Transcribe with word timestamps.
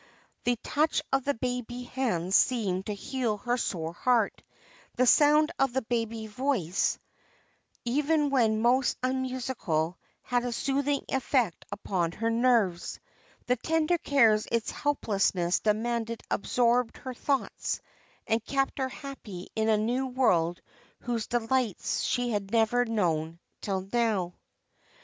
The 0.45 0.55
touch 0.63 1.03
of 1.13 1.25
the 1.25 1.35
baby 1.35 1.83
hands 1.83 2.35
seemed 2.35 2.87
to 2.87 2.95
heal 2.95 3.37
her 3.37 3.55
sore 3.55 3.93
heart; 3.93 4.41
the 4.95 5.05
sound 5.05 5.51
of 5.59 5.73
the 5.73 5.83
baby 5.83 6.25
voice, 6.25 6.97
even 7.85 8.31
when 8.31 8.63
most 8.63 8.97
unmusical, 9.03 9.99
had 10.23 10.43
a 10.43 10.51
soothing 10.51 11.03
effect 11.07 11.65
upon 11.71 12.13
her 12.13 12.31
nerves; 12.31 12.99
the 13.45 13.57
tender 13.57 13.99
cares 13.99 14.47
its 14.51 14.71
helplessness 14.71 15.59
demanded 15.59 16.23
absorbed 16.31 16.97
her 16.97 17.13
thoughts, 17.13 17.79
and 18.25 18.43
kept 18.43 18.79
her 18.79 18.89
happy 18.89 19.49
in 19.55 19.69
a 19.69 19.77
new 19.77 20.07
world 20.07 20.61
whose 21.01 21.27
delights 21.27 22.01
she 22.01 22.31
had 22.31 22.49
never 22.51 22.85
known 22.85 23.37
till 23.61 23.87
now. 23.93 24.33